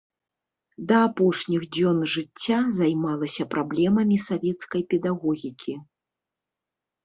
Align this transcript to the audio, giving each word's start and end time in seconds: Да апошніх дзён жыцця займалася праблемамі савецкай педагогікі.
Да 0.91 0.97
апошніх 1.07 1.61
дзён 1.77 1.97
жыцця 2.15 2.59
займалася 2.79 3.43
праблемамі 3.53 4.17
савецкай 4.27 4.81
педагогікі. 4.95 5.73